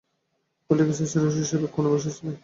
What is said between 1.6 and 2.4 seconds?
এক কোণায় বসেছিলেন।